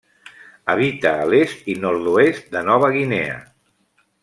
Habita 0.73 1.11
a 1.25 1.27
l'est 1.33 1.69
i 1.75 1.77
nord-oest 1.85 2.49
de 2.57 2.65
Nova 2.71 2.91
Guinea. 2.99 3.39